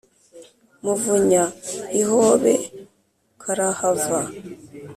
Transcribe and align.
Muvunya 0.83 1.43
ihobe 2.01 2.53
karahava, 3.41 4.21